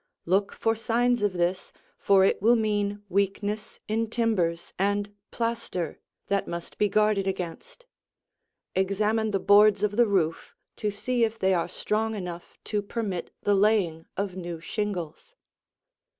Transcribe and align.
Look 0.25 0.53
for 0.53 0.75
signs 0.75 1.21
of 1.21 1.33
this, 1.33 1.71
for 1.99 2.25
it 2.25 2.41
will 2.41 2.55
mean 2.55 3.03
weakness 3.07 3.79
in 3.87 4.09
timbers 4.09 4.73
and 4.79 5.13
plaster 5.29 5.99
that 6.25 6.47
must 6.47 6.79
be 6.79 6.89
guarded 6.89 7.27
against. 7.27 7.85
Examine 8.73 9.29
the 9.29 9.39
boards 9.39 9.83
of 9.83 9.97
the 9.97 10.07
roof 10.07 10.55
to 10.77 10.89
see 10.89 11.23
if 11.23 11.37
they 11.37 11.53
are 11.53 11.67
strong 11.69 12.15
enough 12.15 12.57
to 12.63 12.81
permit 12.81 13.29
the 13.43 13.53
laying 13.53 14.07
of 14.17 14.35
new 14.35 14.59
shingles. 14.59 15.35